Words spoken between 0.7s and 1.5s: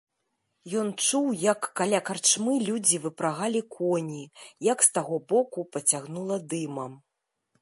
Ён чуў,